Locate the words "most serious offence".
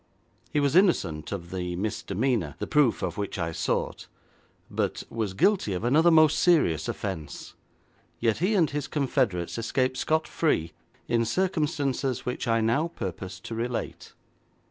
6.09-7.53